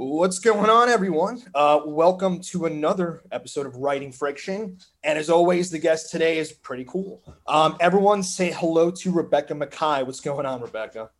[0.00, 1.42] What's going on, everyone?
[1.56, 4.78] Uh, welcome to another episode of Writing Friction.
[5.02, 7.20] And as always, the guest today is pretty cool.
[7.48, 10.06] Um, everyone say hello to Rebecca Makkai.
[10.06, 11.10] What's going on, Rebecca?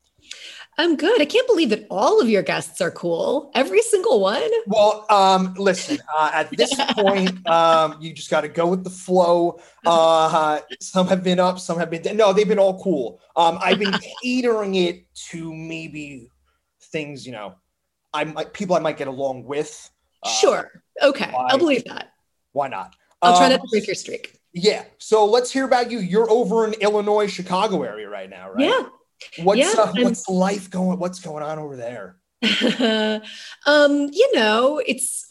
[0.79, 1.21] I'm good.
[1.21, 3.51] I can't believe that all of your guests are cool.
[3.57, 4.49] Every single one.
[4.69, 8.91] Well, um, listen, uh, at this point, um, you just got to go with the
[8.91, 9.59] flow.
[9.85, 12.17] Uh, some have been up, some have been down.
[12.17, 13.21] No, they've been all cool.
[13.35, 16.31] Um, I've been catering it to maybe
[16.81, 17.57] things, you know,
[18.13, 19.91] I might people I might get along with.
[20.23, 20.83] Uh, sure.
[21.03, 21.31] Okay.
[21.31, 22.13] Why, I'll believe that.
[22.53, 22.97] Why not?
[23.23, 24.39] I'll try not um, to break your streak.
[24.53, 24.85] Yeah.
[24.99, 25.99] So let's hear about you.
[25.99, 28.65] You're over in Illinois, Chicago area right now, right?
[28.65, 28.87] Yeah.
[29.43, 30.99] What's yeah, uh, what's life going?
[30.99, 32.17] What's going on over there?
[33.67, 35.28] um, you know, it's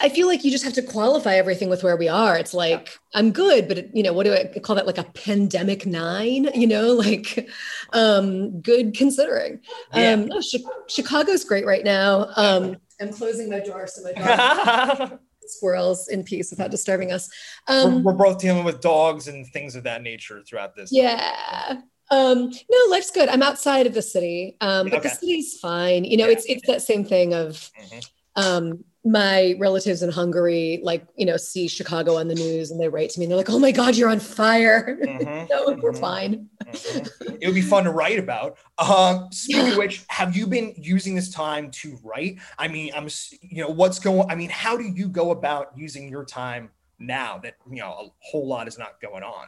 [0.00, 2.36] I feel like you just have to qualify everything with where we are.
[2.36, 4.86] It's like I'm good, but it, you know, what do I call that?
[4.86, 7.48] Like a pandemic nine, you know, like
[7.92, 9.60] um, good considering.
[9.94, 10.12] Yeah.
[10.12, 10.56] Um, no, Ch-
[10.88, 12.30] Chicago's great right now.
[12.36, 14.12] Um, I'm closing my door so my
[14.98, 17.28] dog squirrels in peace without disturbing us.
[17.68, 20.90] Um, we're, we're, both dealing with dogs and things of that nature throughout this.
[20.92, 21.80] Yeah.
[22.10, 23.28] Um, no, life's good.
[23.28, 25.08] I'm outside of the city, um, but okay.
[25.08, 26.04] the city's fine.
[26.04, 26.32] You know, yeah.
[26.32, 27.70] it's it's that same thing of.
[27.80, 27.98] Mm-hmm.
[28.36, 32.88] Um, my relatives in Hungary, like, you know, see Chicago on the news and they
[32.88, 34.98] write to me and they're like, oh my God, you're on fire.
[35.08, 36.48] Mm-hmm, no, mm-hmm, we're fine.
[36.64, 37.36] Mm-hmm.
[37.40, 38.58] It would be fun to write about.
[38.78, 42.38] Um, speaking of which, have you been using this time to write?
[42.58, 43.08] I mean, I'm,
[43.40, 47.38] you know, what's going, I mean, how do you go about using your time now
[47.38, 49.46] that, you know, a whole lot is not going on?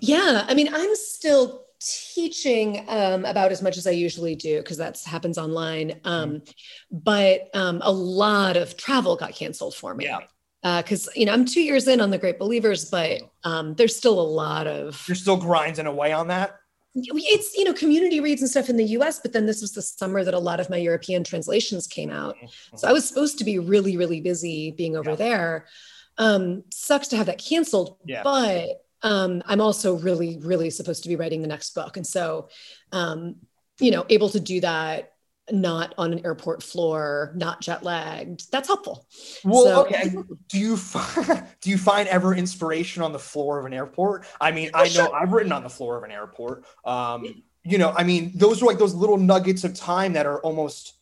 [0.00, 0.44] Yeah.
[0.48, 5.00] I mean, I'm still teaching um, about as much as I usually do because that
[5.02, 6.00] happens online.
[6.04, 6.98] Um, mm-hmm.
[6.98, 10.06] but um, a lot of travel got canceled for me.
[10.06, 10.20] Yeah.
[10.62, 13.94] Because uh, you know I'm two years in on the Great Believers, but um, there's
[13.94, 15.04] still a lot of.
[15.06, 16.58] You're still grinding away on that.
[16.94, 19.82] It's you know community reads and stuff in the U.S., but then this was the
[19.82, 22.76] summer that a lot of my European translations came out, mm-hmm.
[22.76, 25.16] so I was supposed to be really really busy being over yeah.
[25.16, 25.66] there.
[26.16, 28.22] Um, sucks to have that canceled, yeah.
[28.22, 31.96] but um, I'm also really, really supposed to be writing the next book.
[31.96, 32.48] And so,
[32.90, 33.36] um,
[33.78, 35.12] you know, able to do that
[35.50, 38.50] not on an airport floor, not jet lagged.
[38.50, 39.06] That's helpful.
[39.44, 40.14] Well, so, okay.
[40.48, 44.24] Do you find, do you find ever inspiration on the floor of an airport?
[44.40, 45.14] I mean, I know sure.
[45.14, 46.64] I've written on the floor of an airport.
[46.84, 50.40] Um, you know, I mean, those are like those little nuggets of time that are
[50.40, 50.94] almost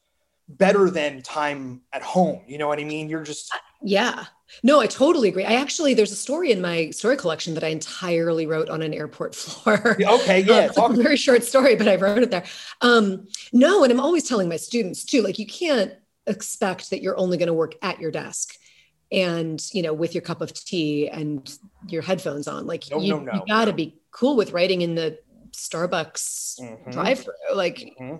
[0.49, 2.43] better than time at home.
[2.47, 3.09] You know what I mean?
[3.09, 4.25] You're just yeah.
[4.63, 5.45] No, I totally agree.
[5.45, 8.93] I actually, there's a story in my story collection that I entirely wrote on an
[8.93, 9.97] airport floor.
[10.01, 10.71] Okay, yeah.
[10.77, 12.45] um, a very short story, but I wrote it there.
[12.83, 15.93] Um, no, and I'm always telling my students too, like you can't
[16.27, 18.55] expect that you're only going to work at your desk
[19.11, 23.11] and you know with your cup of tea and your headphones on like no, you,
[23.11, 25.19] no, no, you got to be cool with writing in the
[25.53, 26.91] starbucks mm-hmm.
[26.91, 28.17] drive through like mm-hmm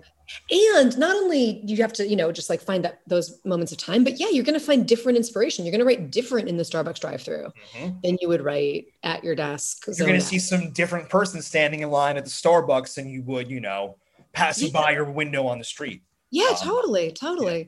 [0.51, 3.77] and not only you have to you know just like find that those moments of
[3.77, 6.57] time but yeah you're going to find different inspiration you're going to write different in
[6.57, 7.95] the starbucks drive through mm-hmm.
[8.03, 11.81] than you would write at your desk you're going to see some different person standing
[11.81, 13.97] in line at the starbucks than you would you know
[14.31, 14.81] passing yeah.
[14.81, 16.01] by your window on the street
[16.31, 17.65] yeah um, totally totally yeah.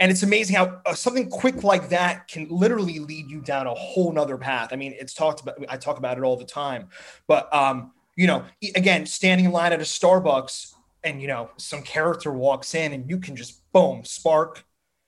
[0.00, 3.74] and it's amazing how uh, something quick like that can literally lead you down a
[3.74, 6.88] whole nother path i mean it's talked about i talk about it all the time
[7.26, 10.74] but um you know again standing in line at a starbucks
[11.04, 14.64] and you know some character walks in and you can just boom spark.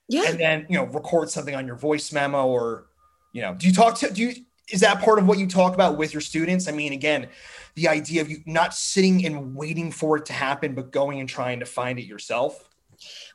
[0.09, 0.25] Yeah.
[0.29, 2.87] And then you know record something on your voice memo or
[3.33, 4.35] you know do you talk to do you
[4.71, 6.69] is that part of what you talk about with your students?
[6.69, 7.27] I mean again
[7.75, 11.29] the idea of you not sitting and waiting for it to happen but going and
[11.29, 12.65] trying to find it yourself.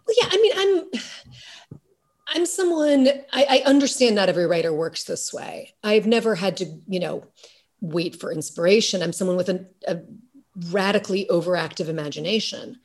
[0.08, 1.80] Well yeah i mean i'm
[2.28, 5.76] i'm someone i, I understand not every writer works this way.
[5.84, 7.26] I've never had to you know
[7.92, 9.02] wait for inspiration.
[9.02, 10.00] I'm someone with a, a
[10.72, 12.80] radically overactive imagination.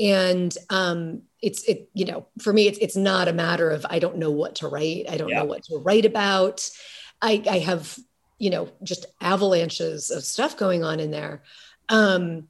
[0.00, 3.98] And um, it's it you know for me it's, it's not a matter of i
[3.98, 5.06] don't know what to write.
[5.08, 5.40] I don't yeah.
[5.40, 6.68] know what to write about.
[7.20, 7.96] I, I have
[8.38, 11.42] you know just avalanches of stuff going on in there.
[11.88, 12.48] Um,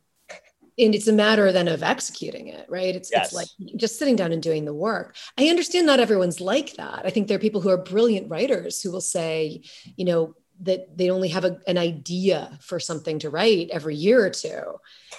[0.76, 2.96] and it's a matter then of executing it right?
[2.96, 3.26] It's, yes.
[3.26, 5.14] it's like just sitting down and doing the work.
[5.38, 7.02] I understand not everyone's like that.
[7.04, 9.62] I think there are people who are brilliant writers who will say
[9.96, 14.24] you know that they only have a, an idea for something to write every year
[14.24, 14.62] or two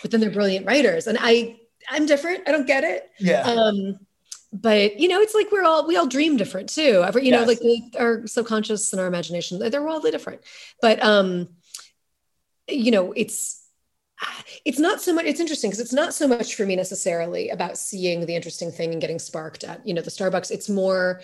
[0.01, 1.07] but then they're brilliant writers.
[1.07, 1.57] And i
[1.89, 2.43] i'm different.
[2.47, 3.09] I don't get it.
[3.19, 3.41] Yeah.
[3.41, 3.99] Um
[4.53, 7.03] but you know it's like we're all we all dream different too.
[7.05, 7.41] Every you yes.
[7.41, 10.41] know like the, our subconscious and our imagination they're all different.
[10.81, 11.49] But um
[12.67, 13.64] you know it's
[14.65, 17.77] it's not so much it's interesting because it's not so much for me necessarily about
[17.77, 20.51] seeing the interesting thing and getting sparked at you know the starbucks.
[20.51, 21.21] It's more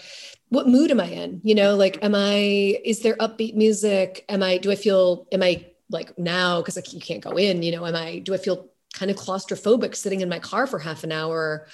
[0.50, 1.42] what mood am i in?
[1.44, 4.26] You know like am i is there upbeat music?
[4.30, 7.62] Am i do i feel am i like now because like, you can't go in
[7.64, 10.80] you know am i do i feel kind of claustrophobic sitting in my car for
[10.80, 11.68] half an hour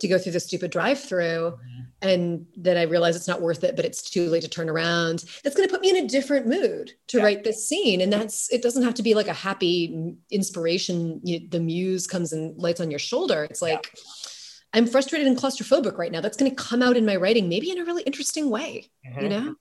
[0.00, 2.08] to go through the stupid drive-through mm-hmm.
[2.08, 5.24] and then I realize it's not worth it, but it's too late to turn around.
[5.44, 7.24] That's going to put me in a different mood to yeah.
[7.24, 8.00] write this scene.
[8.00, 11.20] And that's, it doesn't have to be like a happy inspiration.
[11.22, 13.44] You, the muse comes and lights on your shoulder.
[13.44, 14.02] It's like, yeah.
[14.72, 16.20] I'm frustrated and claustrophobic right now.
[16.20, 18.88] That's going to come out in my writing, maybe in a really interesting way.
[19.04, 19.22] Mm-hmm.
[19.22, 19.54] You know?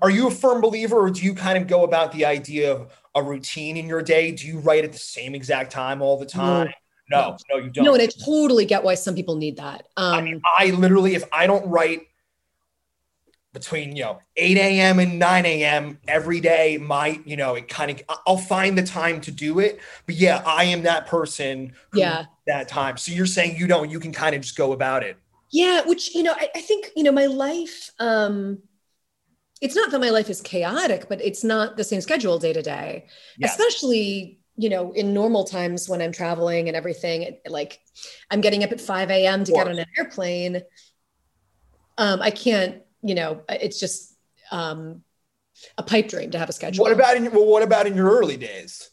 [0.00, 2.92] Are you a firm believer, or do you kind of go about the idea of
[3.16, 4.30] a routine in your day?
[4.30, 6.66] Do you write at the same exact time all the time?
[6.66, 6.72] No,
[7.10, 7.84] no, no you don't.
[7.84, 9.88] No, and I totally get why some people need that.
[9.96, 12.02] Um, I mean, I literally, if I don't write
[13.52, 14.98] between you know 8 a.m.
[14.98, 15.98] and 9 a.m.
[16.08, 19.80] every day, my you know it kind of I'll find the time to do it.
[20.06, 21.72] But yeah, I am that person.
[21.94, 22.96] yeah, that time.
[22.96, 25.16] So you're saying you don't, you can kind of just go about it.
[25.50, 27.90] Yeah, which you know, I, I think you know my life.
[27.98, 28.58] um
[29.60, 32.62] It's not that my life is chaotic, but it's not the same schedule day to
[32.62, 33.06] day,
[33.42, 37.80] especially you know, in normal times when I'm traveling and everything, like
[38.30, 39.44] I'm getting up at 5 a.m.
[39.44, 40.62] to get on an airplane.
[41.98, 44.16] Um, I can't, you know, it's just
[44.50, 45.02] um,
[45.76, 46.82] a pipe dream to have a schedule.
[46.82, 48.90] What about in well, what about in your early days?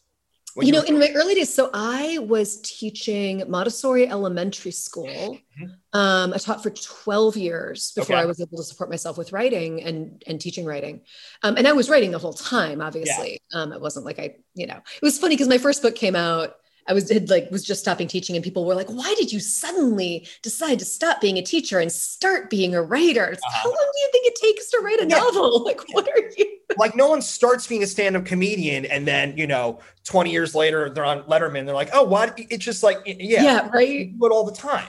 [0.58, 5.08] You, you know, in my early days, so I was teaching Montessori elementary school.
[5.08, 5.98] Mm-hmm.
[5.98, 8.24] Um, I taught for 12 years before okay.
[8.24, 11.02] I was able to support myself with writing and and teaching writing.
[11.44, 13.42] Um, and I was writing the whole time, obviously.
[13.54, 13.62] Yeah.
[13.62, 16.16] Um, it wasn't like I, you know, it was funny because my first book came
[16.16, 16.56] out
[16.88, 19.40] I was had like was just stopping teaching, and people were like, "Why did you
[19.40, 23.32] suddenly decide to stop being a teacher and start being a writer?
[23.34, 23.60] Uh-huh.
[23.64, 25.18] How long do you think it takes to write a yeah.
[25.18, 25.64] novel?
[25.72, 29.46] Like, what are you?" Like, no one starts being a stand-up comedian, and then you
[29.46, 31.66] know, twenty years later, they're on Letterman.
[31.66, 34.18] They're like, "Oh, why?" It's just like, yeah, yeah, right.
[34.18, 34.88] But all the time.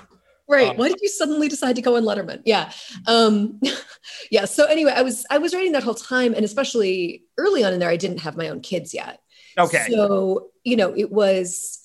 [0.49, 0.69] Right.
[0.69, 2.43] Um, Why did you suddenly decide to go on Letterman?
[2.45, 2.71] Yeah.
[3.07, 3.61] Um,
[4.31, 4.45] yeah.
[4.45, 7.81] So anyway, I was I was writing that whole time, and especially early on in
[7.81, 9.21] there, I didn't have my own kids yet.
[9.57, 9.87] Okay.
[9.89, 11.82] So you know, it was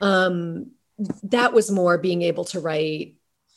[0.00, 0.72] um,
[1.24, 3.16] that was more being able to write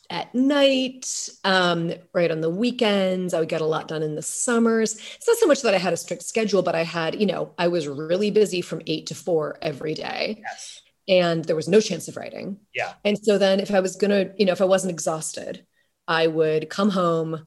[0.10, 3.34] at night, um, right on the weekends.
[3.34, 4.96] I would get a lot done in the summers.
[4.96, 7.54] It's not so much that I had a strict schedule, but I had, you know,
[7.58, 10.42] I was really busy from eight to four every day.
[10.42, 10.82] Yes.
[11.08, 12.58] And there was no chance of writing.
[12.74, 12.94] Yeah.
[13.04, 15.66] And so then if I was going to, you know, if I wasn't exhausted,
[16.08, 17.46] I would come home,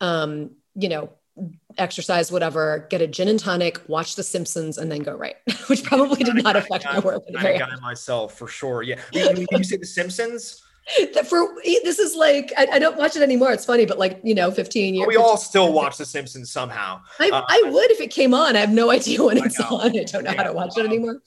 [0.00, 1.10] um, you know,
[1.78, 5.36] exercise, whatever, get a gin and tonic, watch The Simpsons, and then go right,
[5.68, 7.22] which probably did not affect my work.
[7.38, 8.82] I got myself for sure.
[8.82, 10.62] Yeah, you, you say The Simpsons.
[11.28, 13.52] For this is like I, I, don't watch it anymore.
[13.52, 15.06] It's funny, but like you know, fifteen years.
[15.06, 17.02] We all still watch The Simpsons somehow.
[17.20, 18.56] I, uh, I would if it came on.
[18.56, 19.80] I have no idea when it's I on.
[19.80, 21.20] I don't know yeah, how to watch it anymore.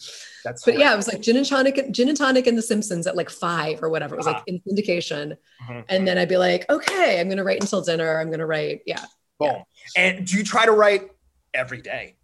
[0.44, 3.06] That's but yeah, it was like gin and tonic, gin and tonic, and The Simpsons
[3.06, 4.15] at like five or whatever.
[4.15, 4.45] It was like uh-huh.
[4.48, 5.81] in syndication, mm-hmm.
[5.89, 8.19] and then I'd be like, okay, I'm gonna write until dinner.
[8.19, 9.06] I'm gonna write, yeah,
[9.41, 9.63] Boom.
[9.95, 10.01] Yeah.
[10.03, 11.11] And do you try to write
[11.53, 12.15] every day?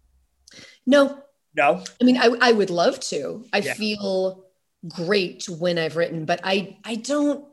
[0.86, 1.22] No.
[1.54, 1.84] No.
[2.00, 3.44] I mean, I, I would love to.
[3.52, 3.74] I yeah.
[3.74, 4.44] feel
[4.86, 7.44] great when I've written, but I I don't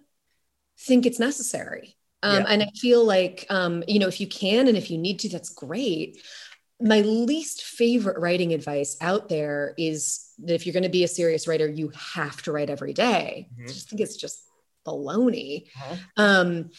[0.79, 1.95] think it's necessary.
[2.21, 2.45] Um, yeah.
[2.50, 5.29] And I feel like um, you know, if you can and if you need to,
[5.29, 6.21] that's great.
[6.81, 11.07] My least favorite writing advice out there is that if you're going to be a
[11.07, 13.47] serious writer, you have to write every day.
[13.53, 13.63] Mm-hmm.
[13.63, 14.44] I just think it's just
[14.85, 15.67] baloney.
[15.75, 15.95] Uh-huh.
[16.17, 16.71] Um,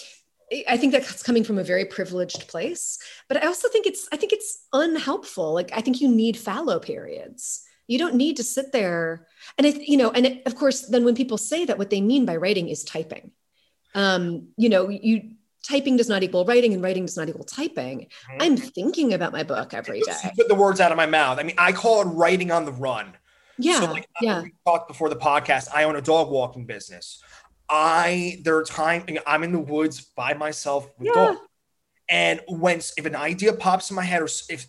[0.69, 2.99] I think that's coming from a very privileged place,
[3.29, 5.53] but I also think it's I think it's unhelpful.
[5.53, 7.63] Like I think you need fallow periods.
[7.89, 9.27] You don't need to sit there
[9.59, 12.01] and it, you know, and it, of course, then when people say that, what they
[12.01, 13.31] mean by writing is typing.
[13.95, 15.33] Um, you know, you
[15.67, 18.00] typing does not equal writing, and writing does not equal typing.
[18.00, 18.43] Mm-hmm.
[18.43, 20.15] I'm thinking about my book every day.
[20.25, 21.38] You put the words out of my mouth.
[21.38, 23.15] I mean, I call it writing on the run.
[23.59, 24.43] Yeah, so like, yeah.
[24.43, 25.69] We talked before the podcast.
[25.75, 27.23] I own a dog walking business.
[27.68, 31.14] I there are times I'm in the woods by myself with yeah.
[31.14, 31.37] dog.
[32.08, 34.66] And when if an idea pops in my head or if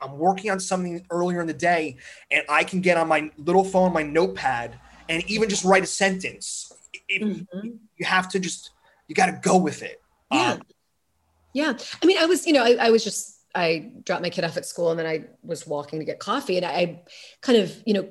[0.00, 1.96] I'm working on something earlier in the day
[2.30, 5.86] and I can get on my little phone, my notepad, and even just write a
[5.86, 6.72] sentence,
[7.10, 7.68] mm-hmm.
[7.96, 8.70] you have to just
[9.06, 10.00] you got to go with it.
[10.32, 10.62] Yeah, um,
[11.54, 11.72] yeah.
[12.02, 14.56] I mean, I was you know I, I was just I dropped my kid off
[14.56, 17.02] at school and then I was walking to get coffee and I
[17.40, 18.08] kind of you know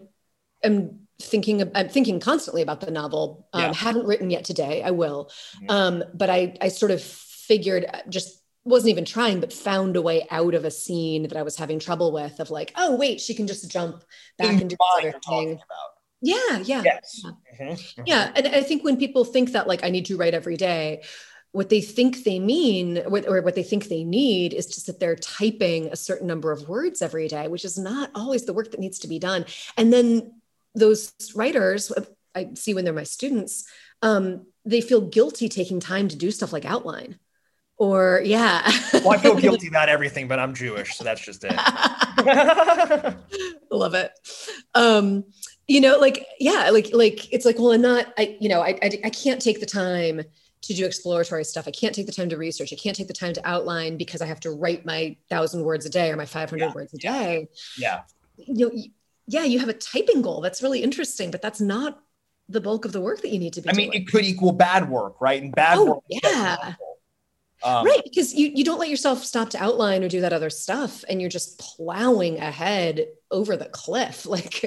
[0.63, 3.47] am thinking I'm thinking constantly about the novel.
[3.53, 3.73] Um, yeah.
[3.73, 4.83] Haven't written yet today.
[4.83, 5.31] I will,
[5.69, 10.01] um, but I I sort of figured uh, just wasn't even trying, but found a
[10.01, 12.39] way out of a scene that I was having trouble with.
[12.39, 14.03] Of like, oh wait, she can just jump
[14.37, 15.59] back In and do this other thing.
[16.21, 17.21] Yeah, yeah, yes.
[17.23, 17.31] yeah.
[17.31, 17.73] Mm-hmm.
[17.73, 18.01] Mm-hmm.
[18.05, 18.31] yeah.
[18.35, 21.03] And I think when people think that like I need to write every day,
[21.51, 25.15] what they think they mean or what they think they need is to sit there
[25.15, 28.79] typing a certain number of words every day, which is not always the work that
[28.79, 29.45] needs to be done.
[29.75, 30.36] And then
[30.77, 31.91] those writers,
[32.35, 33.65] I see when they're my students,
[34.01, 37.19] um, they feel guilty taking time to do stuff like outline.
[37.77, 38.63] Or yeah.
[38.93, 41.53] well, I feel guilty about everything, but I'm Jewish, so that's just it.
[43.71, 44.11] Love it.
[44.73, 45.25] Um,
[45.67, 48.79] you know like yeah like like it's like well i'm not i you know I,
[48.81, 50.21] I i can't take the time
[50.61, 53.13] to do exploratory stuff i can't take the time to research i can't take the
[53.13, 56.25] time to outline because i have to write my thousand words a day or my
[56.25, 58.01] 500 Yeah, words a day Yeah.
[58.37, 58.83] you know
[59.27, 61.99] yeah you have a typing goal that's really interesting but that's not
[62.49, 64.03] the bulk of the work that you need to be I mean, doing.
[64.03, 65.41] it could equal bad work, right?
[65.41, 66.03] And bad Oh, work.
[66.07, 66.75] yeah.
[67.63, 70.51] Um, right because you, you don't let yourself stop to outline or do that other
[70.51, 74.61] stuff and you're just plowing ahead over the cliff like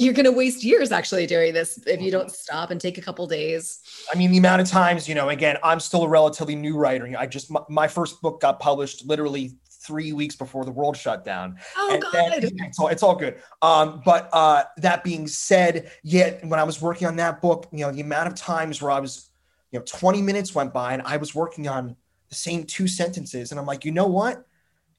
[0.00, 3.00] you're going to waste years actually doing this if you don't stop and take a
[3.00, 3.78] couple days
[4.12, 7.12] I mean, the amount of times, you know, again, I'm still a relatively new writer.
[7.16, 9.52] I just, my, my first book got published literally
[9.86, 11.56] three weeks before the world shut down.
[11.76, 12.12] oh And god
[12.42, 13.40] then- it's all it's all good.
[13.62, 17.80] Um, but uh, that being said, yet when I was working on that book, you
[17.80, 19.30] know, the amount of times where I was,
[19.70, 21.96] you know, 20 minutes went by and I was working on
[22.28, 24.44] the same two sentences, and I'm like, you know what?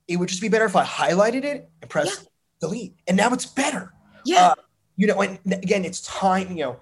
[0.08, 2.30] It would just be better if I highlighted it and pressed
[2.62, 3.94] delete, and now it's better.
[4.26, 4.56] yeah uh,
[4.96, 6.50] You know, and again, it's time.
[6.56, 6.80] You know,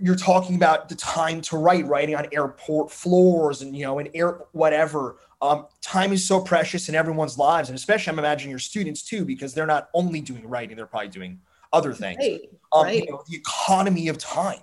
[0.00, 4.08] you're talking about the time to write, writing on airport floors, and you know, in
[4.14, 5.18] air whatever.
[5.42, 9.24] Um, time is so precious in everyone's lives, and especially I'm imagining your students too,
[9.24, 11.40] because they're not only doing writing, they're probably doing
[11.72, 12.18] other things.
[12.18, 12.40] right
[12.72, 13.04] Um, right.
[13.04, 14.60] You know, the economy of time,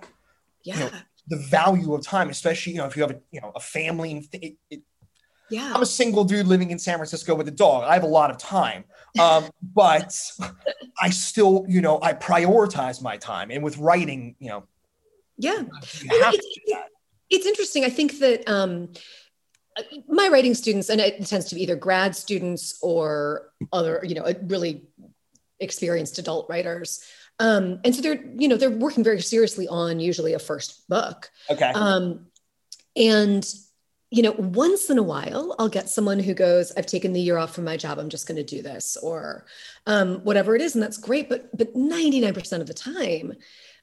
[0.62, 0.90] yeah know,
[1.28, 4.12] the value of time, especially you know if you have a you know a family.
[4.12, 4.82] And it, it,
[5.50, 7.84] yeah I'm a single dude living in San Francisco with a dog.
[7.84, 8.84] I have a lot of time,
[9.20, 10.14] um, but
[11.00, 14.64] I still you know I prioritize my time, and with writing, you know,
[15.38, 16.88] yeah you Well, have to it's-
[17.30, 17.84] it's interesting.
[17.84, 18.92] I think that um,
[20.06, 24.30] my writing students, and it tends to be either grad students or other, you know,
[24.42, 24.84] really
[25.58, 27.02] experienced adult writers.
[27.40, 31.30] Um, and so they're, you know, they're working very seriously on usually a first book.
[31.50, 31.72] Okay.
[31.74, 32.26] Um,
[32.94, 33.44] and
[34.10, 37.36] you know, once in a while, I'll get someone who goes, "I've taken the year
[37.36, 37.98] off from my job.
[37.98, 39.46] I'm just going to do this," or
[39.86, 41.28] um, whatever it is, and that's great.
[41.28, 43.32] But but 99% of the time,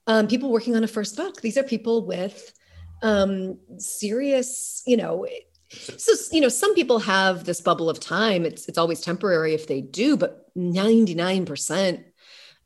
[0.08, 2.53] um, people working on a first book, these are people with
[3.01, 5.25] um, serious, you know.
[5.70, 8.46] So you know, some people have this bubble of time.
[8.46, 12.03] It's it's always temporary if they do, but 99%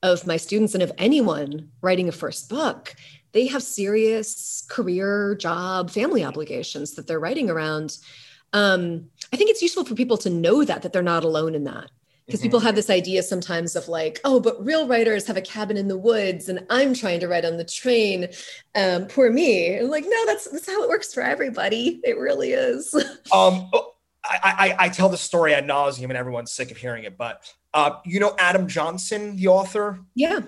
[0.03, 2.95] of my students and of anyone writing a first book
[3.35, 7.97] they have serious career, job, family obligations that they're writing around.
[8.53, 11.65] Um, I think it's useful for people to know that that they're not alone in
[11.65, 11.91] that.
[12.25, 15.77] Because people have this idea sometimes of like, oh, but real writers have a cabin
[15.77, 18.29] in the woods, and I'm trying to write on the train.
[18.73, 19.75] Um, poor me.
[19.75, 22.01] And like, no, that's that's how it works for everybody.
[22.03, 22.93] It really is.
[23.33, 23.69] Um,
[24.27, 27.15] I, I, I tell the story ad nauseum, and everyone's sick of hearing it.
[27.15, 27.43] But
[27.75, 30.39] uh, you know, Adam Johnson, the author, yeah.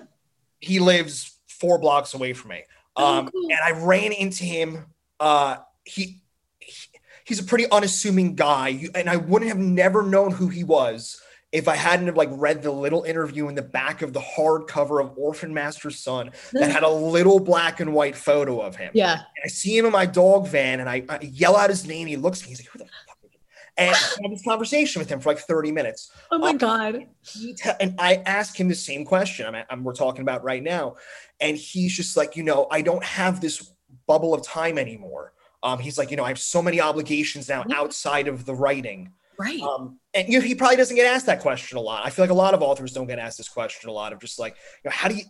[0.58, 2.64] he lives four blocks away from me.
[2.96, 3.48] Oh, Um, cool.
[3.50, 4.86] and I ran into him.
[5.20, 6.22] Uh, he,
[6.58, 6.88] he-
[7.24, 11.20] he's a pretty unassuming guy, You- and I wouldn't have never known who he was
[11.50, 15.02] if I hadn't have like read the little interview in the back of the hardcover
[15.02, 18.90] of Orphan Master's Son that had a little black and white photo of him.
[18.94, 19.12] Yeah.
[19.14, 22.06] And I see him in my dog van, and I, I yell out his name.
[22.06, 22.50] He looks at me.
[22.50, 23.38] He's like, "Who the fuck?" are you?"
[23.78, 27.06] And I have this conversation with him for like 30 minutes Oh my Um, God.
[27.22, 30.62] he te- and I ask him the same question I'm, I'm we're talking about right
[30.62, 30.96] now,
[31.40, 33.72] and he's just like, you know, I don't have this
[34.06, 35.32] bubble of time anymore.
[35.62, 39.12] Um, he's like, you know, I have so many obligations now outside of the writing.
[39.38, 39.60] Right.
[39.60, 42.04] Um, and you know, he probably doesn't get asked that question a lot.
[42.04, 44.18] I feel like a lot of authors don't get asked this question a lot of
[44.18, 45.24] just like, you know, how do you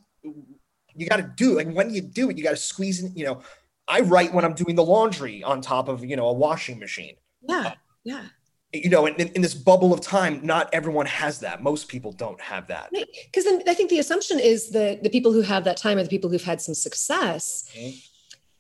[0.95, 2.38] you got to do like when do you do it?
[2.38, 3.15] You got to squeeze in.
[3.15, 3.43] You know,
[3.87, 7.17] I write when I'm doing the laundry on top of you know a washing machine
[7.47, 7.75] yeah.
[8.05, 8.25] Yeah.
[8.73, 11.62] you know, in, in this bubble of time, not everyone has that.
[11.62, 12.91] Most people don't have that.
[12.91, 16.03] Because then I think the assumption is that the people who have that time are
[16.03, 17.69] the people who've had some success.
[17.77, 18.03] Mhm.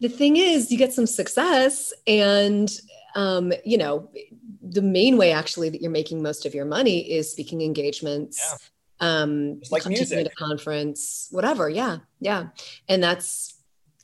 [0.00, 2.70] The thing is, you get some success, and
[3.18, 4.08] um, you know,
[4.62, 8.70] the main way actually that you're making most of your money is speaking engagements.
[9.00, 10.18] Um, Just like music.
[10.18, 11.68] at a conference, whatever.
[11.68, 12.48] Yeah, yeah,
[12.88, 13.58] and that's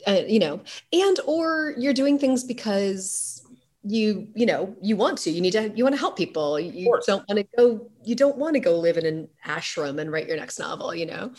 [0.06, 0.60] uh, you know,
[0.92, 3.40] and or you're doing things because
[3.84, 6.90] you you know you want to you need to you want to help people you
[7.06, 10.26] don't want to go you don't want to go live in an ashram and write
[10.26, 11.30] your next novel you know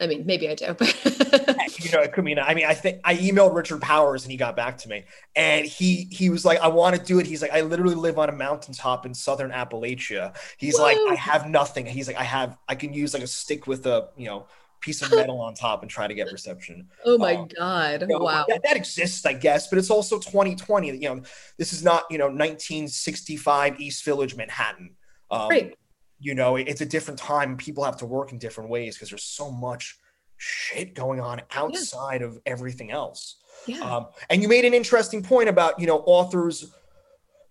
[0.00, 0.94] i mean maybe i do but
[1.84, 2.38] you know, it could mean.
[2.38, 5.04] I mean, I think I emailed Richard Powers and he got back to me,
[5.36, 8.18] and he he was like, "I want to do it." He's like, "I literally live
[8.18, 12.58] on a mountaintop in southern Appalachia." He's like, "I have nothing." He's like, "I have
[12.68, 14.46] I can use like a stick with a you know
[14.80, 18.18] piece of metal on top and try to get reception." oh my Um, god You
[18.18, 20.88] know, wow that, that exists, I guess, but it's also 2020.
[20.88, 21.22] You know,
[21.58, 24.96] this is not you know 1965 East Village, Manhattan.
[25.30, 25.78] Um, right
[26.18, 27.56] you know it's a different time.
[27.56, 29.98] People have to work in different ways because there's so much
[30.36, 33.36] shit going on outside of everything else.
[33.66, 33.80] Yeah.
[33.80, 36.72] Um, and you made an interesting point about you know authors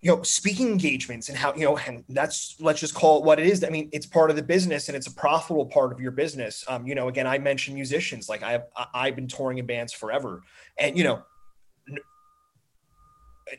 [0.01, 3.39] you know speaking engagements and how you know and that's let's just call it what
[3.39, 3.63] it is.
[3.63, 6.63] I mean it's part of the business and it's a profitable part of your business.
[6.67, 8.29] Um you know again i mentioned musicians.
[8.29, 10.41] Like i've i've been touring in bands forever.
[10.77, 11.23] And you know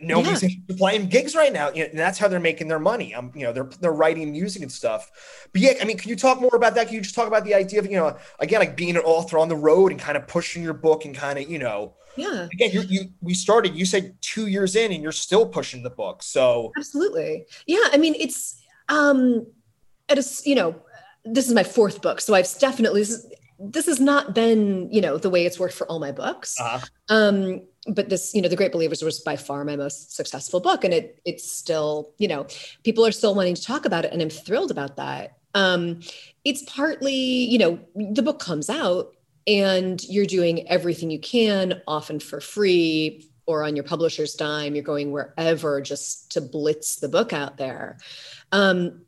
[0.00, 0.26] no yeah.
[0.26, 1.70] musicians are playing gigs right now.
[1.70, 3.14] You know, and that's how they're making their money.
[3.14, 5.10] Um, you know, they're they're writing music and stuff.
[5.52, 6.86] But yeah, I mean, can you talk more about that?
[6.86, 9.38] Can you just talk about the idea of you know, again, like being an author
[9.38, 12.48] on the road and kind of pushing your book and kind of you know, yeah.
[12.52, 13.74] Again, you you we started.
[13.74, 16.22] You said two years in, and you're still pushing the book.
[16.22, 17.84] So absolutely, yeah.
[17.92, 19.46] I mean, it's um,
[20.08, 20.74] at a you know,
[21.24, 23.04] this is my fourth book, so I've definitely
[23.58, 26.58] this, has not been you know the way it's worked for all my books.
[26.60, 26.86] Uh-huh.
[27.08, 30.84] Um but this you know the great believers was by far my most successful book
[30.84, 32.46] and it it's still you know
[32.84, 36.00] people are still wanting to talk about it and i'm thrilled about that um
[36.44, 39.14] it's partly you know the book comes out
[39.46, 44.84] and you're doing everything you can often for free or on your publisher's dime you're
[44.84, 47.98] going wherever just to blitz the book out there
[48.52, 49.02] um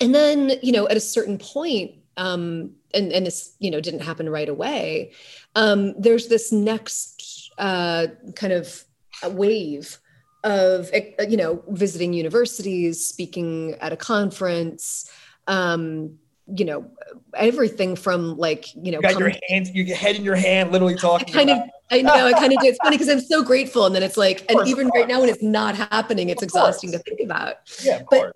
[0.00, 4.00] and then you know at a certain point um and and this you know didn't
[4.00, 5.12] happen right away.
[5.54, 8.84] Um there's this next uh, kind of
[9.24, 9.98] wave
[10.42, 15.10] of uh, you know visiting universities speaking at a conference
[15.46, 16.18] um,
[16.56, 16.90] you know
[17.34, 20.96] everything from like you know you got your hands your head in your hand literally
[20.96, 21.58] talking I kind of
[21.90, 22.66] i know i kind of do.
[22.66, 25.28] It's funny because i'm so grateful and then it's like and even right now when
[25.28, 27.56] it's not happening it's exhausting to think about.
[27.82, 28.32] Yeah but course.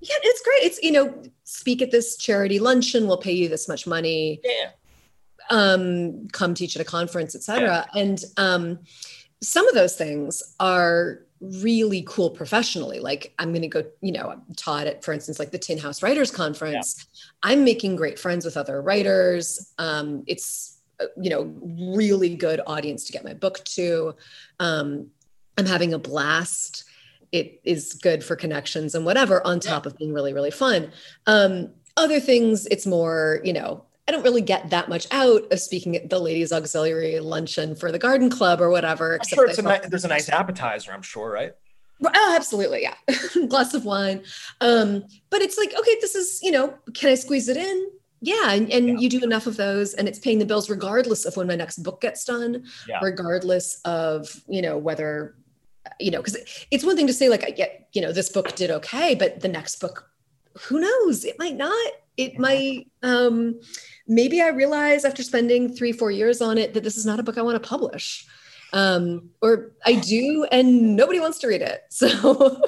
[0.00, 3.68] Yeah it's great it's you know speak at this charity luncheon we'll pay you this
[3.68, 4.70] much money yeah
[5.50, 7.86] um, come teach at a conference, etc.
[7.94, 8.00] Yeah.
[8.00, 8.78] And um,
[9.42, 12.98] some of those things are really cool professionally.
[12.98, 15.78] Like I'm going to go, you know, I'm taught at, for instance, like the Tin
[15.78, 17.06] House Writers Conference.
[17.42, 17.50] Yeah.
[17.52, 19.72] I'm making great friends with other writers.
[19.78, 20.80] Um, it's,
[21.20, 21.54] you know,
[21.94, 24.14] really good audience to get my book to.
[24.58, 25.08] Um,
[25.56, 26.84] I'm having a blast.
[27.32, 30.92] It is good for connections and whatever, on top of being really, really fun.
[31.26, 35.60] Um, other things, it's more, you know, I don't really get that much out of
[35.60, 39.18] speaking at the ladies auxiliary luncheon for the garden club or whatever.
[39.20, 41.52] I'm sure it's a ni- there's a nice appetizer, I'm sure, right?
[42.02, 42.82] Oh, absolutely.
[42.82, 42.94] Yeah.
[43.48, 44.22] Glass of wine.
[44.60, 47.90] Um, but it's like, okay, this is, you know, can I squeeze it in?
[48.20, 48.52] Yeah.
[48.52, 48.96] And, and yeah.
[48.98, 51.82] you do enough of those and it's paying the bills regardless of when my next
[51.82, 53.00] book gets done, yeah.
[53.02, 55.34] regardless of, you know, whether,
[56.00, 56.36] you know, because
[56.70, 59.40] it's one thing to say, like, I get, you know, this book did okay, but
[59.40, 60.08] the next book,
[60.62, 61.24] who knows?
[61.24, 61.92] It might not.
[62.16, 62.40] It yeah.
[62.40, 63.60] might, um,
[64.06, 67.22] maybe I realize after spending three, four years on it that this is not a
[67.22, 68.26] book I want to publish.
[68.72, 71.82] Um, or I do, and nobody wants to read it.
[71.90, 72.62] So,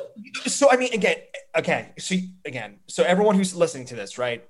[0.47, 1.17] so I mean, again,
[1.57, 1.93] okay.
[1.99, 2.17] So
[2.47, 4.43] again, so everyone who's listening to this, right?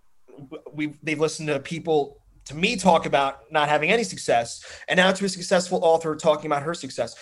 [0.72, 5.10] We they've listened to people to me talk about not having any success, and now
[5.10, 7.16] to a successful author talking about her success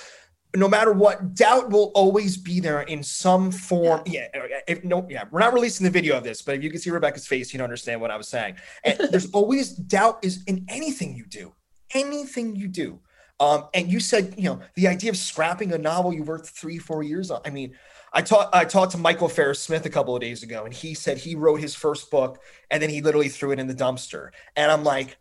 [0.56, 4.02] no matter what, doubt will always be there in some form.
[4.06, 6.70] Yeah, yeah if, no, yeah, we're not releasing the video of this, but if you
[6.70, 8.56] can see Rebecca's face, you don't understand what I was saying.
[8.84, 11.52] And there's always doubt is in anything you do,
[11.94, 13.00] anything you do.
[13.40, 16.78] Um, and you said, you know, the idea of scrapping a novel you worked three,
[16.78, 17.40] four years on.
[17.44, 17.74] I mean,
[18.12, 20.94] I talked I talked to Michael Farris Smith a couple of days ago, and he
[20.94, 24.30] said he wrote his first book and then he literally threw it in the dumpster.
[24.56, 25.18] And I'm like,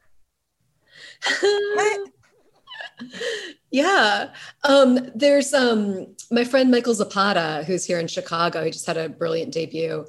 [1.41, 2.09] what?
[3.71, 4.33] yeah.
[4.63, 8.63] Um, there's um, my friend Michael Zapata, who's here in Chicago.
[8.63, 10.05] He just had a brilliant debut.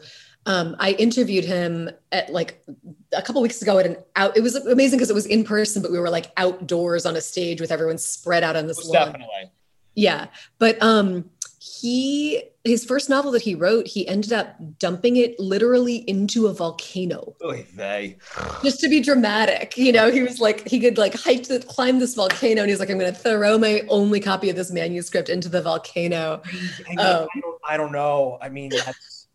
[0.47, 2.65] Um, I interviewed him at like
[3.13, 4.37] a couple weeks ago at an out.
[4.37, 7.21] It was amazing because it was in person, but we were like outdoors on a
[7.21, 9.07] stage with everyone spread out on this lawn.
[9.09, 9.51] Definitely.
[9.95, 11.29] Yeah, but um,
[11.61, 16.53] he his first novel that he wrote, he ended up dumping it literally into a
[16.53, 17.35] volcano.
[17.45, 18.19] Oy vey.
[18.63, 19.77] Just to be dramatic.
[19.77, 22.79] You know, he was like, he could like hike to climb this volcano and he's
[22.79, 26.43] like, I'm gonna throw my only copy of this manuscript into the volcano.
[26.45, 28.39] I, mean, um, I, don't, I don't know.
[28.41, 29.29] I mean, that's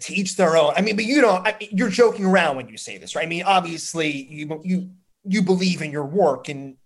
[0.00, 0.72] to each their own.
[0.76, 3.24] I mean, but you know, I you're joking around when you say this, right?
[3.24, 4.90] I mean, obviously you you
[5.24, 6.76] you believe in your work and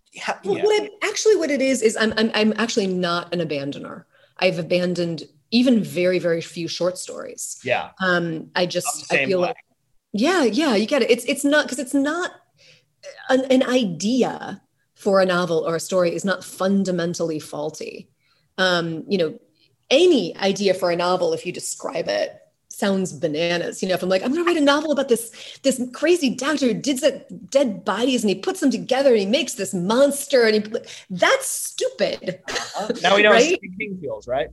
[0.45, 4.05] Well, what it, actually what it is is I'm, I'm I'm actually not an abandoner.
[4.39, 7.59] I've abandoned even very very few short stories.
[7.65, 7.91] Yeah.
[8.01, 9.49] Um, I just I feel way.
[9.49, 9.57] like
[10.13, 11.11] yeah yeah you get it.
[11.11, 12.33] It's it's not because it's not
[13.29, 14.63] an, an idea
[14.95, 18.09] for a novel or a story is not fundamentally faulty.
[18.59, 19.39] Um, you know,
[19.91, 22.41] any idea for a novel, if you describe it
[22.77, 23.83] sounds bananas.
[23.83, 26.67] You know, if I'm like, I'm gonna write a novel about this this crazy doctor
[26.67, 27.15] who digs up
[27.51, 30.73] dead bodies and he puts them together and he makes this monster and he
[31.11, 32.41] that's stupid.
[32.77, 33.43] Uh, now we know right?
[33.43, 34.49] how Stephen King feels, right?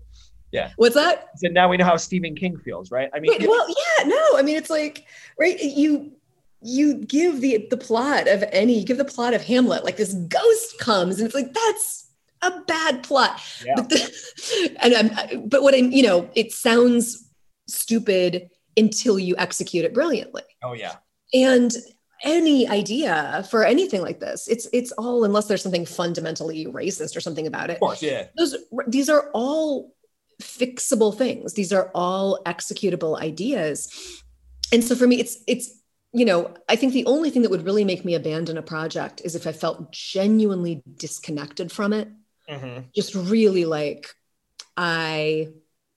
[0.52, 0.72] Yeah.
[0.76, 1.30] What's that?
[1.38, 3.10] So now we know how Stephen King feels, right?
[3.14, 5.06] I mean, Wait, well, yeah, no, I mean, it's like,
[5.40, 5.60] right?
[5.62, 6.14] You
[6.62, 10.14] you give the the plot of any, you give the plot of Hamlet, like this
[10.14, 12.10] ghost comes and it's like that's
[12.42, 13.42] a bad plot.
[13.66, 13.74] Yeah.
[13.76, 17.28] But the, and I'm, but what I'm, you know, it sounds
[17.68, 20.44] stupid until you execute it brilliantly.
[20.64, 20.96] Oh yeah.
[21.34, 21.72] And
[22.24, 27.22] any idea for anything like this, it's it's all unless there's something fundamentally racist or
[27.22, 27.74] something about it.
[27.74, 28.28] Of course, yeah.
[28.38, 28.56] Those
[28.88, 29.94] these are all
[30.42, 31.54] fixable things.
[31.54, 33.90] These are all executable ideas.
[34.72, 35.80] And so for me, it's it's
[36.14, 39.22] you know, I think the only thing that would really make me abandon a project
[39.26, 42.08] is if I felt genuinely disconnected from it.
[42.48, 42.84] Mm-hmm.
[42.96, 44.14] Just really like
[44.78, 45.50] I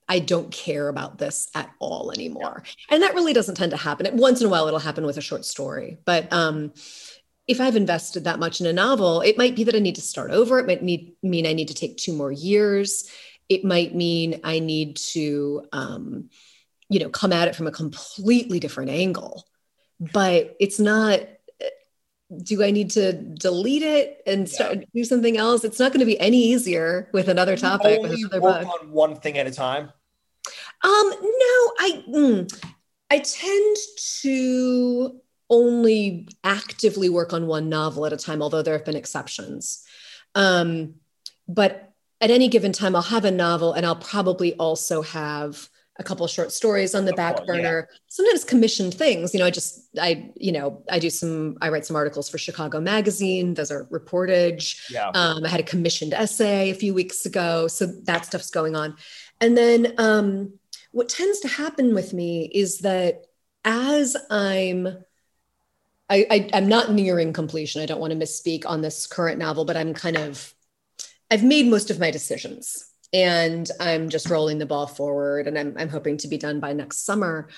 [0.07, 2.63] I don't care about this at all anymore.
[2.89, 4.15] And that really doesn't tend to happen.
[4.17, 5.97] Once in a while it'll happen with a short story.
[6.05, 6.73] But um
[7.47, 10.01] if I've invested that much in a novel, it might be that I need to
[10.01, 10.59] start over.
[10.59, 13.09] It might need, mean I need to take two more years.
[13.47, 16.29] It might mean I need to, um,
[16.89, 19.45] you know, come at it from a completely different angle
[19.99, 21.21] but it's not
[22.35, 24.83] do I need to delete it and start yeah.
[24.93, 25.63] do something else?
[25.63, 27.99] It's not going to be any easier with another topic.
[27.99, 28.81] Only with work book.
[28.81, 29.91] on one thing at a time.
[30.83, 32.67] Um, no, I mm,
[33.09, 33.77] I tend
[34.21, 39.85] to only actively work on one novel at a time, although there have been exceptions.
[40.35, 40.95] Um,
[41.47, 46.03] but at any given time, I'll have a novel, and I'll probably also have a
[46.03, 47.97] couple of short stories on the back burner yeah.
[48.07, 51.85] sometimes commissioned things you know i just i you know i do some i write
[51.85, 53.53] some articles for chicago magazine.
[53.53, 54.89] Those are reportage.
[54.89, 55.09] Yeah.
[55.13, 57.67] um, i had a commissioned essay a few weeks ago.
[57.67, 58.95] So that stuff's going on.
[59.41, 60.53] And then um,
[60.91, 63.25] what tends to happen with me is that
[63.65, 64.87] as i'm
[66.09, 67.81] I, I i'm not nearing completion.
[67.81, 70.53] I don't want to misspeak on this current novel but i'm kind of
[71.29, 75.75] i've made most of my decisions and I'm just rolling the ball forward and I'm,
[75.77, 77.49] I'm hoping to be done by next summer.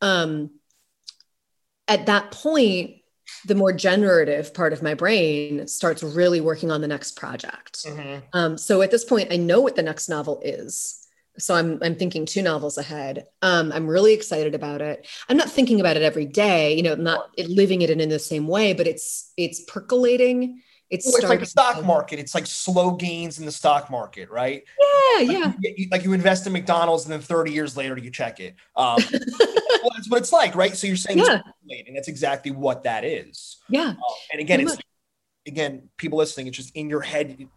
[0.00, 0.50] Um,
[1.86, 2.96] at that point,
[3.44, 7.84] the more generative part of my brain starts really working on the next project.
[7.84, 8.20] Mm-hmm.
[8.32, 11.06] Um, so at this point, I know what the next novel is.
[11.38, 13.26] So I'm I'm thinking two novels ahead.
[13.42, 15.06] Um, I'm really excited about it.
[15.28, 18.08] I'm not thinking about it every day, you know, I'm not living it in, in
[18.08, 22.18] the same way, but it's it's percolating it's, well, it's like the stock market.
[22.18, 24.64] It's like slow gains in the stock market, right?
[24.80, 25.52] Yeah, like yeah.
[25.60, 28.54] You, you, like you invest in McDonald's and then 30 years later you check it.
[28.74, 30.74] Um, well, that's what it's like, right?
[30.76, 31.40] So you're saying yeah.
[31.68, 33.58] and that's exactly what that is.
[33.68, 33.90] Yeah.
[33.90, 34.78] Uh, and again, it's
[35.46, 37.48] again, people listening, it's just in your head,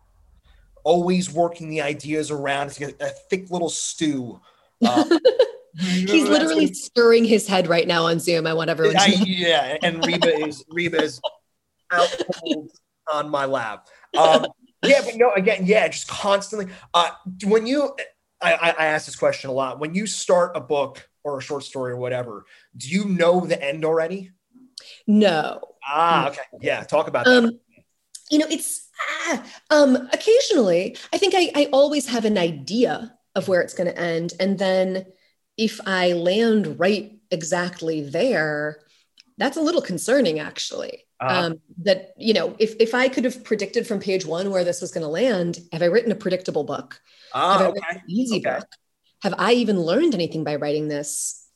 [0.84, 2.68] always working the ideas around.
[2.68, 4.42] It's like a, a thick little stew.
[4.84, 5.06] Uh,
[5.80, 8.46] He's literally stirring his head right now on Zoom.
[8.46, 9.24] I want everyone to know.
[9.26, 11.22] Yeah, and Reba is Reba is
[11.92, 12.70] out cold
[13.12, 13.88] on my lap.
[14.18, 14.48] Um,
[14.84, 16.74] yeah, but no, again, yeah, just constantly.
[16.94, 17.12] Uh,
[17.46, 17.96] when you,
[18.42, 19.80] I, I ask this question a lot.
[19.80, 23.62] When you start a book or a short story or whatever, do you know the
[23.62, 24.32] end already?
[25.08, 25.62] No.
[25.86, 26.42] Ah, okay.
[26.62, 27.44] Yeah, talk about that.
[27.44, 27.60] Um,
[28.30, 28.90] you know, it's
[29.28, 30.98] ah, um, occasionally.
[31.14, 34.58] I think I, I always have an idea of where it's going to end, and
[34.58, 35.06] then
[35.58, 38.80] if I land right exactly there,
[39.38, 41.04] that's a little concerning, actually.
[41.22, 41.46] Uh-huh.
[41.46, 44.82] Um, that you know, if if I could have predicted from page one where this
[44.82, 47.00] was going to land, have I written a predictable book?
[47.34, 47.80] Ah, have I okay.
[47.92, 48.58] an easy okay.
[48.58, 48.68] book?
[49.22, 51.48] Have I even learned anything by writing this?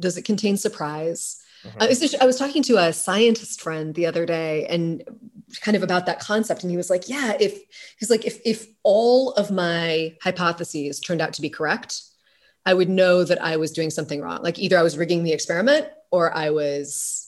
[0.00, 1.40] Does it contain surprise?
[1.64, 1.82] Mm-hmm.
[1.82, 5.04] I, was, I was talking to a scientist friend the other day, and
[5.60, 7.56] kind of about that concept, and he was like, "Yeah, if
[7.98, 12.02] he's like, if if all of my hypotheses turned out to be correct,
[12.66, 14.42] I would know that I was doing something wrong.
[14.42, 17.23] Like either I was rigging the experiment or I was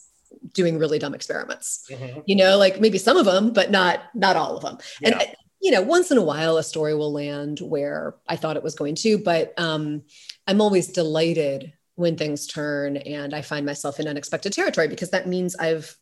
[0.52, 2.20] doing really dumb experiments mm-hmm.
[2.26, 5.18] you know like maybe some of them but not not all of them yeah.
[5.18, 8.62] and you know once in a while a story will land where i thought it
[8.62, 10.02] was going to but um
[10.46, 15.26] i'm always delighted when things turn and i find myself in unexpected territory because that
[15.26, 15.96] means i've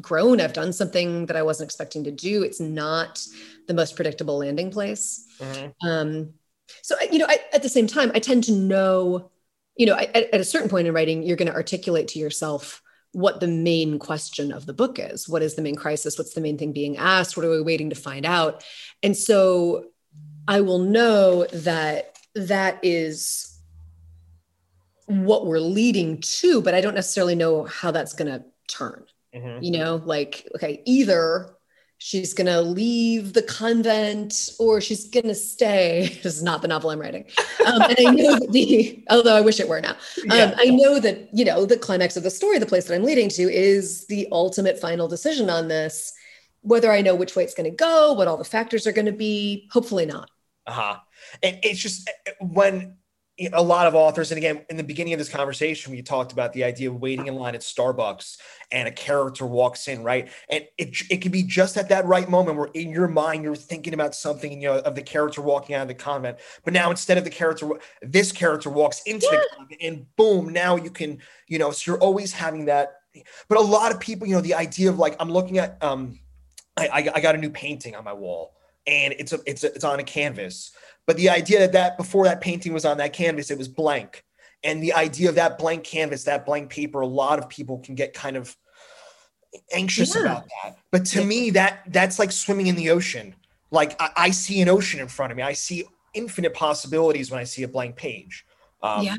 [0.00, 3.24] grown i've done something that i wasn't expecting to do it's not
[3.66, 5.86] the most predictable landing place mm-hmm.
[5.86, 6.32] um
[6.82, 9.30] so you know I, at the same time i tend to know
[9.76, 12.82] you know at, at a certain point in writing you're going to articulate to yourself
[13.12, 15.28] what the main question of the book is.
[15.28, 16.16] What is the main crisis?
[16.16, 17.36] What's the main thing being asked?
[17.36, 18.64] What are we waiting to find out?
[19.02, 19.86] And so
[20.46, 23.58] I will know that that is
[25.06, 29.04] what we're leading to, but I don't necessarily know how that's going to turn.
[29.34, 29.62] Mm-hmm.
[29.62, 31.54] You know, like, okay, either
[32.02, 36.18] she's going to leave the convent or she's going to stay.
[36.22, 37.26] this is not the novel I'm writing.
[37.66, 39.96] Um, and I know that the, although I wish it were now, um,
[40.30, 40.54] yeah.
[40.56, 43.28] I know that, you know, the climax of the story, the place that I'm leading
[43.30, 46.12] to is the ultimate final decision on this.
[46.62, 49.06] Whether I know which way it's going to go, what all the factors are going
[49.06, 50.30] to be, hopefully not.
[50.66, 50.96] Uh huh.
[51.42, 52.10] And it's just
[52.40, 52.96] when
[53.52, 56.52] a lot of authors, and again, in the beginning of this conversation, we talked about
[56.52, 58.36] the idea of waiting in line at Starbucks
[58.70, 60.28] and a character walks in, right?
[60.50, 63.56] And it, it could be just at that right moment where in your mind you're
[63.56, 66.38] thinking about something, you know, of the character walking out of the convent.
[66.64, 67.70] But now instead of the character,
[68.02, 69.38] this character walks into yeah.
[69.38, 72.96] the convent, and boom, now you can, you know, so you're always having that.
[73.48, 76.18] But a lot of people, you know, the idea of like I'm looking at, um,
[76.76, 78.54] I, I got a new painting on my wall,
[78.86, 80.72] and it's a it's a, it's on a canvas
[81.10, 84.22] but the idea that that before that painting was on that canvas, it was blank.
[84.62, 87.96] And the idea of that blank canvas, that blank paper, a lot of people can
[87.96, 88.56] get kind of
[89.72, 90.20] anxious yeah.
[90.20, 90.76] about that.
[90.92, 91.26] But to yeah.
[91.26, 93.34] me, that that's like swimming in the ocean.
[93.72, 95.42] Like I, I, see an ocean in front of me.
[95.42, 95.82] I see
[96.14, 98.46] infinite possibilities when I see a blank page.
[98.80, 99.16] Um, yeah.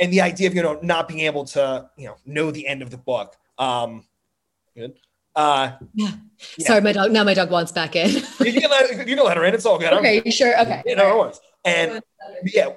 [0.00, 2.82] And the idea of you know not being able to you know know the end
[2.82, 3.36] of the book.
[3.58, 4.08] Um,
[4.76, 4.98] good.
[5.38, 6.10] Uh, yeah.
[6.58, 6.66] yeah.
[6.66, 7.12] Sorry, my dog.
[7.12, 8.10] Now my dog wants back in.
[8.10, 9.54] you, can let, you can let her in.
[9.54, 9.92] It's all good.
[9.92, 10.60] Okay, you sure?
[10.60, 10.82] Okay.
[10.84, 11.38] You know, right.
[11.64, 12.02] and
[12.44, 12.70] yeah,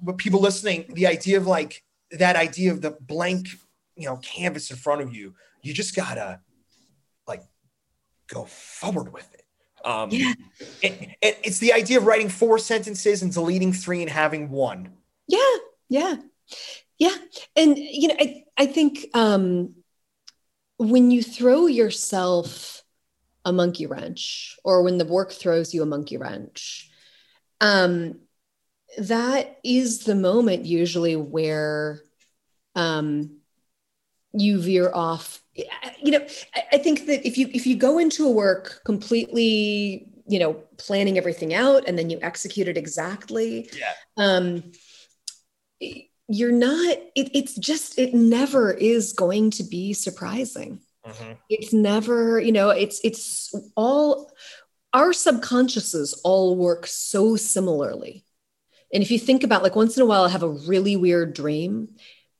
[0.00, 3.48] but people listening, the idea of like that idea of the blank,
[3.96, 6.40] you know, canvas in front of you, you just gotta
[7.28, 7.42] like
[8.28, 9.42] go forward with it.
[9.84, 10.32] Um, yeah.
[10.82, 14.94] It, it, it's the idea of writing four sentences and deleting three and having one.
[15.28, 15.56] Yeah.
[15.90, 16.16] Yeah.
[16.98, 17.14] Yeah.
[17.54, 19.74] And, you know, I, I think, um,
[20.78, 22.82] when you throw yourself
[23.44, 26.90] a monkey wrench or when the work throws you a monkey wrench
[27.60, 28.20] um,
[28.98, 32.00] that is the moment usually where
[32.74, 33.38] um,
[34.32, 36.24] you veer off you know
[36.72, 41.16] i think that if you if you go into a work completely you know planning
[41.16, 43.92] everything out and then you execute it exactly yeah.
[44.18, 44.62] um
[46.28, 50.80] you're not it, it's just it never is going to be surprising.
[51.06, 51.32] Mm-hmm.
[51.48, 54.32] it's never you know it's it's all
[54.92, 58.24] our subconsciouses all work so similarly.
[58.92, 61.32] And if you think about like once in a while i have a really weird
[61.32, 61.90] dream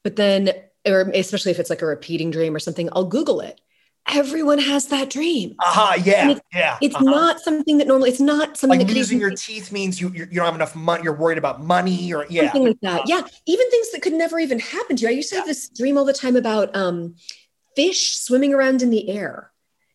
[0.03, 0.51] but then
[0.87, 3.61] or especially if it's like a repeating dream or something i'll google it
[4.09, 5.57] everyone has that dream.
[5.59, 6.79] Uh-huh, yeah, it's, yeah.
[6.81, 7.05] It's uh-huh.
[7.05, 8.11] not something that normally.
[8.11, 11.03] It's not something like losing your teeth means you you don't have enough money.
[11.05, 13.09] You're worried about money or yeah, something like that.
[13.09, 15.09] Yeah, even things that could never even happen to you.
[15.09, 17.17] I used to have this dream all the time about um,
[17.75, 19.53] fish swimming around in the air.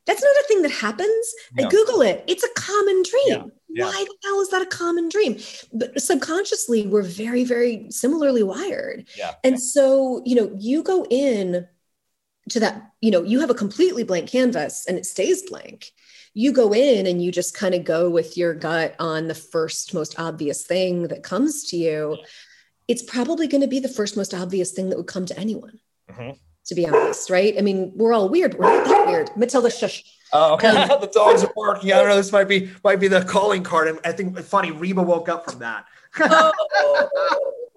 [0.08, 1.34] That's not a thing that happens.
[1.54, 1.65] No.
[1.65, 2.24] I Google it.
[2.28, 3.24] It's a common dream.
[3.28, 3.43] Yeah.
[3.74, 3.86] Yeah.
[3.86, 5.38] Why the hell is that a common dream?
[5.71, 9.08] But subconsciously, we're very, very similarly wired.
[9.17, 9.36] Yeah.
[9.43, 11.67] And so, you know, you go in
[12.49, 15.91] to that you know you have a completely blank canvas and it stays blank
[16.34, 19.93] you go in and you just kind of go with your gut on the first
[19.93, 22.17] most obvious thing that comes to you
[22.88, 25.80] it's probably going to be the first most obvious thing that would come to anyone
[26.10, 26.32] mm-hmm.
[26.65, 30.04] to be honest right i mean we're all weird we're not that weird matilda shush
[30.34, 30.69] Oh, okay.
[30.69, 31.91] Um, the dogs are barking.
[31.91, 32.15] I don't know.
[32.15, 33.89] This might be might be the calling card.
[33.89, 34.71] And I think funny.
[34.71, 35.84] Reba woke up from that.
[36.21, 37.10] oh.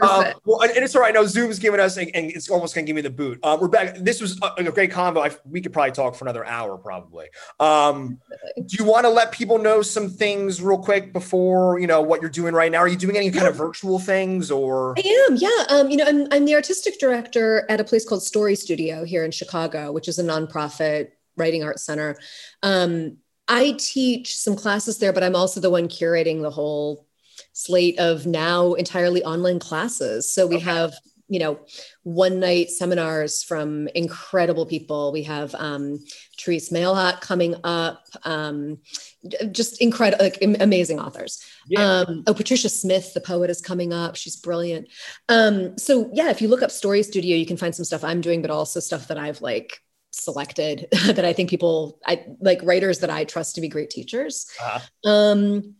[0.00, 1.08] Uh, well, and it's all right.
[1.08, 3.38] I know Zoom's giving us, and it's almost going to give me the boot.
[3.42, 3.96] Um, we're back.
[3.96, 5.30] This was a, a great convo.
[5.30, 7.28] I, we could probably talk for another hour, probably.
[7.60, 8.18] Um,
[8.56, 12.20] do you want to let people know some things real quick before you know what
[12.20, 12.78] you're doing right now?
[12.78, 15.36] Are you doing any kind of virtual things, or I am?
[15.36, 15.64] Yeah.
[15.68, 19.30] Um, you know, I'm I'm the artistic director at a place called StoryStudio here in
[19.30, 22.16] Chicago, which is a nonprofit writing arts center.
[22.62, 27.06] Um, I teach some classes there, but I'm also the one curating the whole
[27.52, 30.32] slate of now entirely online classes.
[30.32, 30.64] So we okay.
[30.64, 30.94] have
[31.32, 31.58] you know
[32.02, 35.98] one night seminars from incredible people we have um
[36.38, 38.78] Terese Mailhot coming up um
[39.50, 42.00] just incredible like amazing authors yeah.
[42.00, 44.88] um oh patricia smith the poet is coming up she's brilliant
[45.30, 48.20] um so yeah if you look up story studio you can find some stuff i'm
[48.20, 49.78] doing but also stuff that i've like
[50.10, 54.46] selected that i think people i like writers that i trust to be great teachers
[54.60, 55.08] uh-huh.
[55.08, 55.74] um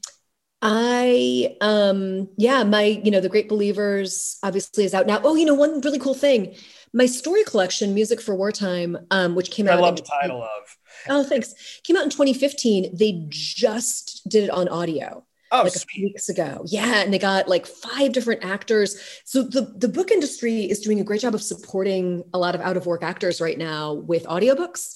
[0.62, 5.20] I um yeah, my you know the Great Believers obviously is out now.
[5.25, 6.55] Oh, you know one really cool thing,
[6.92, 9.79] my story collection, Music for Wartime, um, which came I out.
[9.79, 10.79] I love the title of.
[11.09, 11.81] Oh, thanks.
[11.83, 12.96] Came out in 2015.
[12.96, 15.25] They just did it on audio.
[15.51, 15.83] Oh, like sweet.
[15.83, 16.64] a few weeks ago.
[16.66, 18.96] Yeah, and they got like five different actors.
[19.25, 22.61] So the the book industry is doing a great job of supporting a lot of
[22.61, 24.94] out of work actors right now with audiobooks.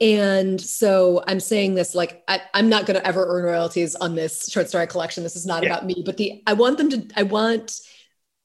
[0.00, 4.14] And so I'm saying this like I, am not going to ever earn royalties on
[4.14, 5.22] this short story collection.
[5.22, 5.70] This is not yeah.
[5.70, 7.78] about me, but the I want them to I want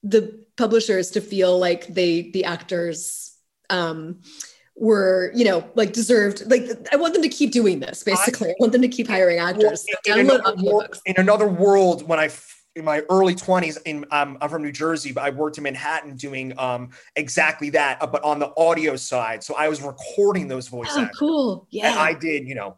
[0.03, 3.37] the publishers to feel like they the actors
[3.69, 4.21] um
[4.75, 8.51] were you know like deserved like i want them to keep doing this basically i,
[8.51, 12.19] I want them to keep hiring actors in, in, another, world, in another world when
[12.19, 12.27] i
[12.75, 16.15] in my early 20s in um, i'm from new jersey but i worked in manhattan
[16.15, 19.43] doing um, exactly that uh, but on the audio side.
[19.43, 21.17] So i was recording those voice oh, actors.
[21.17, 21.67] cool.
[21.69, 21.91] Yeah.
[21.91, 22.77] And i did you know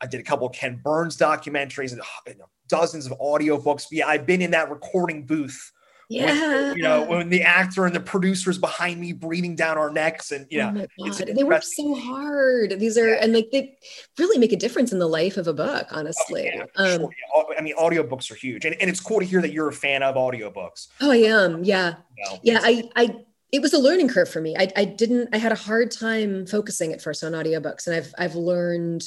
[0.00, 3.86] i did a couple of ken burns documentaries and you know, dozens of audio books.
[3.86, 5.72] But yeah i've been in that recording booth
[6.08, 6.68] Yeah.
[6.68, 10.32] With, you know, when the actor and the producers behind me breathing down our necks
[10.32, 12.80] and you know, oh they work so hard.
[12.80, 13.18] These are, yeah.
[13.20, 13.76] and like they
[14.18, 16.50] really make a difference in the life of a book, honestly.
[16.54, 17.58] Oh, yeah, um, sure, yeah.
[17.58, 18.64] I mean, audiobooks are huge.
[18.64, 20.88] And, and it's cool to hear that you're a fan of audiobooks.
[21.00, 21.62] Oh, I am.
[21.62, 21.96] Yeah.
[22.16, 22.60] You know, yeah.
[22.62, 23.16] I, I,
[23.52, 24.56] it was a learning curve for me.
[24.56, 28.14] I, I didn't, I had a hard time focusing at first on audiobooks and I've,
[28.18, 29.04] I've learned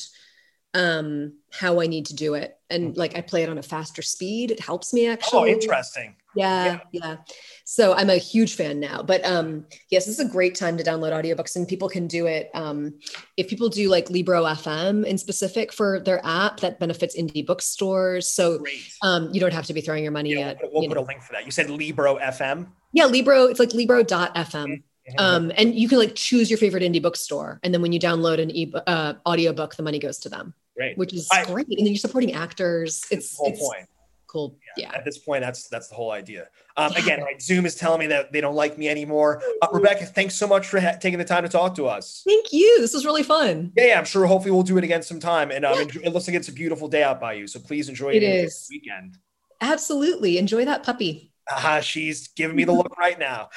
[0.73, 2.57] um how I need to do it.
[2.69, 2.99] And mm-hmm.
[2.99, 4.51] like I play it on a faster speed.
[4.51, 5.51] It helps me oh, actually.
[5.51, 6.15] Oh, interesting.
[6.33, 7.17] Yeah, yeah, yeah.
[7.65, 9.03] So I'm a huge fan now.
[9.03, 12.25] But um yes, this is a great time to download audiobooks and people can do
[12.25, 12.49] it.
[12.53, 12.99] Um
[13.35, 18.27] if people do like Libro FM in specific for their app that benefits indie bookstores.
[18.27, 18.79] So great.
[19.01, 21.01] um you don't have to be throwing your money yeah, at we'll, we'll put a
[21.01, 21.45] link for that.
[21.45, 22.67] You said Libro FM?
[22.93, 24.83] Yeah, Libro, it's like Libro.fm.
[25.09, 25.19] Mm-hmm.
[25.19, 27.59] Um, and you can like choose your favorite indie bookstore.
[27.63, 30.53] And then when you download an e uh, audiobook, the money goes to them.
[30.81, 30.97] Great.
[30.97, 31.67] Which is I, great.
[31.67, 33.05] And then you're supporting actors.
[33.11, 33.87] It's the whole it's point.
[34.25, 34.57] Cool.
[34.77, 36.47] Yeah, yeah, At this point, that's that's the whole idea.
[36.77, 36.99] Um, yeah.
[37.01, 39.43] Again, like Zoom is telling me that they don't like me anymore.
[39.61, 42.23] Uh, Rebecca, thanks so much for ha- taking the time to talk to us.
[42.25, 42.79] Thank you.
[42.79, 43.73] This was really fun.
[43.75, 44.25] Yeah, yeah I'm sure.
[44.25, 45.51] Hopefully, we'll do it again sometime.
[45.51, 45.81] And um, yeah.
[45.81, 47.45] enjoy, it looks like it's a beautiful day out by you.
[47.45, 48.23] So please enjoy it.
[48.23, 49.17] It is weekend.
[49.59, 50.37] Absolutely.
[50.37, 51.33] Enjoy that puppy.
[51.51, 53.49] Uh, she's giving me the look right now.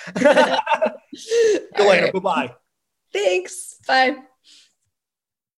[1.15, 2.05] See you later.
[2.05, 2.13] Right.
[2.13, 2.55] Bye bye.
[3.13, 3.77] Thanks.
[3.87, 4.17] Bye.